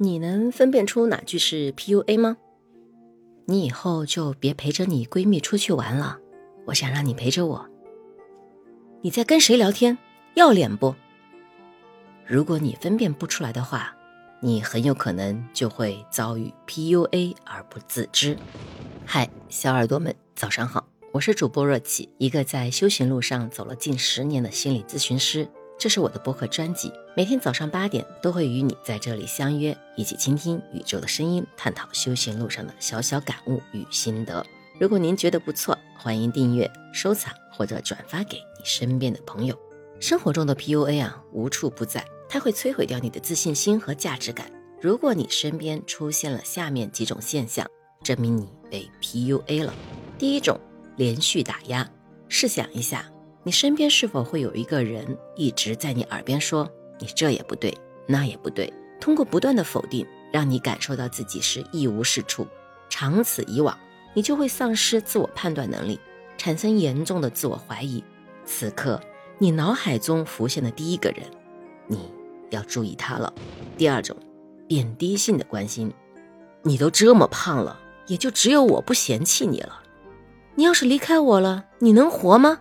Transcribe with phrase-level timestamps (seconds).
[0.00, 2.36] 你能分辨出哪句是 PUA 吗？
[3.46, 6.20] 你以后就别陪着你闺蜜出去玩了，
[6.66, 7.68] 我想让你陪着我。
[9.02, 9.98] 你在跟谁聊天？
[10.34, 10.94] 要脸不？
[12.24, 13.92] 如果你分辨不出来的话，
[14.40, 18.38] 你很有可能就会遭遇 PUA 而不自知。
[19.04, 25.48] 嗨，小耳朵们，早上好，我是主播若琪，一个在修行路上走了近十年的心理咨询师。
[25.78, 34.44] 这是我的播客专辑，每天早上八点都会与你在这里相约，一起倾听宇宙的声音，探讨修行路上的小小感悟与心得。
[34.80, 39.56] 如果您觉得不错，欢迎订阅、收藏或者转发给你身边的朋友。
[40.00, 44.50] 生活中的 PUA 啊，无处不在，它会摧毁掉你的自信心和价值感。
[44.80, 47.64] 如果你身边出现了下面几种现象，
[48.02, 49.72] 证明你被 PUA 了。
[50.18, 50.58] 第一种，
[50.96, 51.88] 连续打压。
[52.28, 53.08] 试想一下。
[53.44, 57.72] 你身边是否会有一个人一直在你耳边说你这也不对，
[58.06, 62.46] 那也不对，通过不断的否定，让你感受到自己是一无是处。
[62.88, 63.78] 长此以往，
[64.14, 66.00] 你就会丧失自我判断能力，
[66.36, 68.02] 产生严重的自我怀疑。
[68.44, 69.00] 此刻，
[69.38, 71.22] 你脑海中浮现的第一个人，
[71.86, 72.10] 你
[72.50, 73.32] 要注意他了。
[73.76, 74.16] 第二种，
[74.66, 75.92] 贬低性的关心，
[76.62, 79.82] 你都这么胖了，也就只有我不嫌弃你了。
[80.54, 82.58] 你要是离开我了，你能活吗？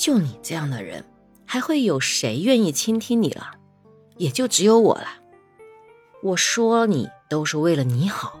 [0.00, 1.04] 就你这样的人，
[1.44, 3.50] 还会有谁愿意倾听你了？
[4.16, 5.06] 也就只有我了。
[6.22, 8.40] 我说你都是为了你好，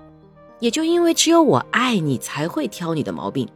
[0.58, 3.46] 也就因为只有我爱你，才会挑你的毛病。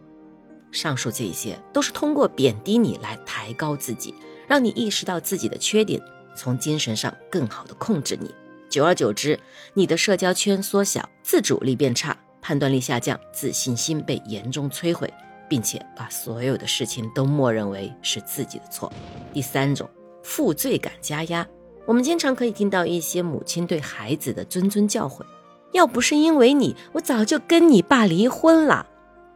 [0.71, 4.15] 上述这些都是通过贬低你来抬高自己，
[4.47, 5.99] 让你意识到自己的缺点，
[6.37, 8.31] 从精神上更好的控制你。
[8.69, 9.41] 久而久之，
[9.73, 15.11] 你的社交圈缩小，自主力变差，判断力下降，自信心被严重摧毁。
[15.49, 18.93] 并且把所有的事情都默认为是自己的错。
[19.33, 19.89] 第三种，
[20.23, 21.47] 负罪感加压。
[21.87, 25.21] 我们经常可以听到一些母亲对孩子的谆谆教诲
[25.73, 28.87] ：“要不是因为你，我早就跟你爸离婚了。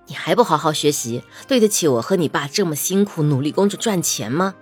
[0.07, 4.55] 你还不好好学习，对得起我和你爸这么辛苦努力工作赚钱吗？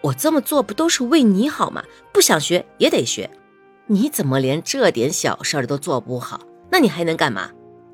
[0.00, 1.84] 我这么做不都是为你好吗？
[2.12, 3.30] 不想学也得学。
[3.86, 6.40] 你怎么连这点小事儿都做不好？
[6.70, 7.50] 那你还能干嘛？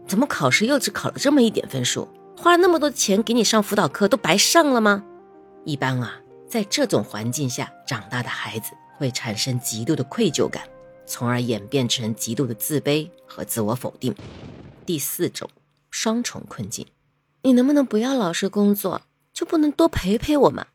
[0.07, 2.09] 怎么考试又只考了这么一点分数？”
[2.41, 5.05] 花了那么多钱给你上辅导课，都白上了吗？
[5.67, 6.19] 一般啊，
[6.49, 10.63] 在这种环境下长大的孩子会产生极度的愧疚感，
[11.05, 14.15] 从而演变成极度的自卑和自我否定。
[14.87, 15.51] 第四种，
[15.91, 16.87] 双重困境，
[17.43, 19.03] 你能不能不要老是工作，
[19.35, 20.69] 就不能多陪陪我吗？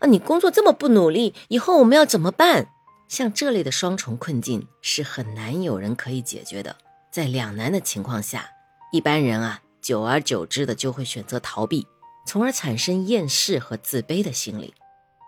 [0.00, 2.68] 啊，你工作这么不努力，以后我们要怎么办？
[3.08, 6.76] 像这类的双重困境是很难有人可以解决的。
[7.10, 8.50] 在两难的情况下，
[8.92, 9.62] 一般人啊。
[9.88, 11.86] 久而久之的就会选择逃避，
[12.26, 14.74] 从而产生厌世和自卑的心理。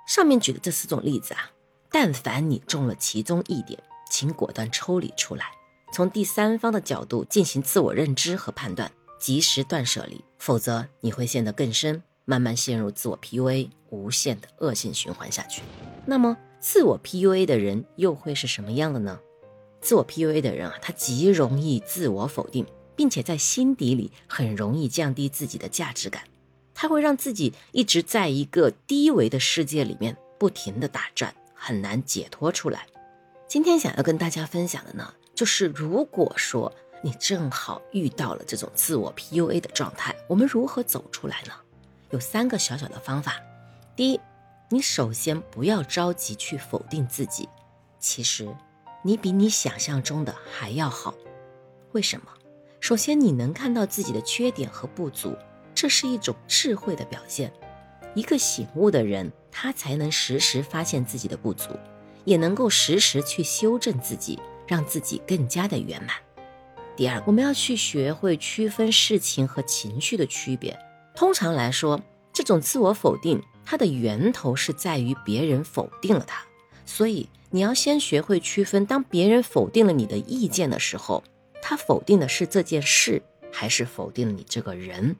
[0.07, 1.51] 上面举的这四种例子啊，
[1.91, 5.47] 但凡你中了其中一点，请果断抽离出来，
[5.95, 15.63] 从第三方的角度进行自我认知和判断，及时断舍离，否则你会陷得更深，慢慢陷入自我 PUA 无限的恶性循环下去。
[16.05, 19.19] 那么，自我 PUA 的人又会是什么样的呢？
[19.81, 22.67] 自我 PUA 的人啊，他极容易自我否定。
[23.01, 26.23] 并且在心底里很容易降低自己的价值感，
[26.75, 32.87] 他会让自己一直在一个低维的世界里面不停的打转，很难解脱出来。
[33.49, 36.71] 今天想要跟大家分享的呢，就是如果说
[37.03, 41.55] 你正好遇到了这种自我 PUA 的状态，我们如何走出来呢？
[42.11, 43.41] 有三个小小的方法。
[43.97, 44.21] 第一，
[44.69, 47.49] 你首先不要着急去否定自己，
[47.99, 48.47] 其实
[49.03, 51.15] 你比你想象中的还要好。
[51.93, 52.27] 为什么？
[52.91, 55.33] 首先，你能看到自己的缺点和不足，
[55.73, 57.53] 这是一种智慧的表现。
[58.17, 61.71] 一个醒悟的人，他才能时时发现自己的不足，
[62.25, 66.17] 也能够时时去修正自己，让自己更加的圆满。
[66.97, 70.77] 第二，我们要去学会区分事情和情绪的区别。
[71.15, 72.01] 通常来说，
[72.33, 76.43] 这种自我否定，它的源头是在于别人否定了他，
[76.85, 81.23] 所以你要先学会区分，当别人否定了你的意见的时候。
[81.63, 83.23] 他否定的是这件事，
[83.53, 85.17] 还是否定了你这个人？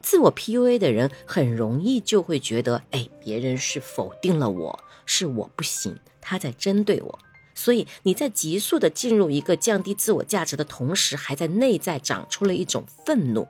[0.00, 7.18] 自我 PUA 的人很容易就会觉得，哎，别人是否定了我，是我不行，他在针对我。
[7.54, 13.46] 所以你在急速的进入一个降低自我价值的同时，还在内在长出了一种愤怒。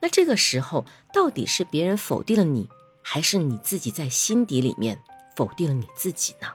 [0.00, 2.68] 那这个时候，到底是别人否定了你，
[3.02, 4.98] 还是你自己在心底里面
[5.34, 6.48] 否定了你自己呢？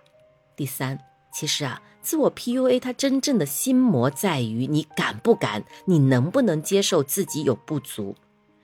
[0.55, 0.97] 第三，
[1.33, 1.81] 其实啊。
[2.03, 8.15] 自我 PUA，它真正的心魔在于你敢不敢，你能不能接受自己有不足。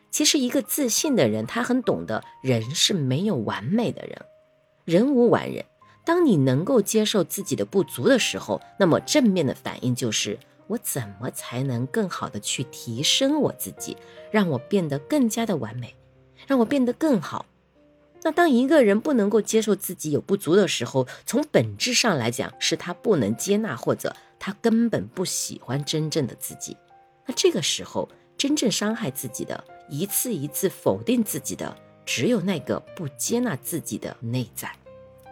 [0.09, 4.25] 其实，一个自信的人，他很懂得人是没有完美的人，
[4.85, 5.63] 人无完人。
[6.03, 13.95] 当你能够接受自己的不足的时候，那么正面的反应就是我怎么才能更好的去提升我自己，
[14.31, 15.95] 让我变得更加的完美，
[16.47, 17.45] 让我变得更好。
[18.23, 26.75] 那当一个人不能够接受自己有不足的时候，从本质上来讲，是他不能接纳或者他根本不喜欢真正的自己。
[27.25, 31.75] 那这个时候，真正伤害自己的，一次一次否定自己的，
[32.05, 34.71] 只有那个不接纳自己的内在。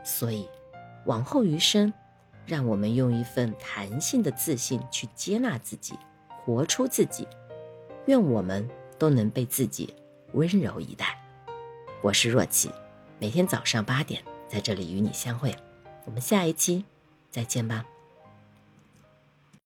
[0.04, 0.48] 所以。
[1.06, 1.94] 往后余生，
[2.48, 5.94] 让我们用一份弹性的自信去接纳自己，
[6.44, 7.28] 活出自己。
[8.08, 8.68] 愿我们
[8.98, 9.94] 都能被自己
[10.34, 11.16] 温柔以待。
[12.06, 12.70] 我是若琪，
[13.18, 15.56] 每天早上八点在这里与你相会。
[16.06, 16.86] 我们下一期
[17.32, 17.84] 再见吧。